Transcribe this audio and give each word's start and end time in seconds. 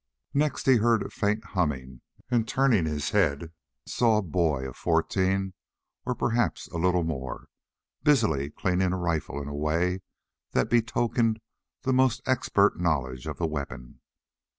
Next 0.33 0.65
he 0.65 0.77
heard 0.77 1.03
a 1.03 1.11
faint 1.11 1.45
humming, 1.45 2.01
and, 2.31 2.47
turning 2.47 2.87
his 2.87 3.11
head, 3.11 3.53
saw 3.85 4.17
a 4.17 4.23
boy 4.23 4.67
of 4.67 4.75
fourteen 4.75 5.53
or 6.07 6.15
perhaps 6.15 6.65
a 6.69 6.79
little 6.79 7.03
more, 7.03 7.45
busily 8.01 8.49
cleaning 8.49 8.93
a 8.93 8.97
rifle 8.97 9.39
in 9.39 9.47
a 9.47 9.53
way 9.53 10.01
that 10.53 10.71
betokened 10.71 11.39
the 11.83 11.93
most 11.93 12.21
expert 12.25 12.79
knowledge 12.79 13.27
of 13.27 13.37
the 13.37 13.45
weapon. 13.45 13.99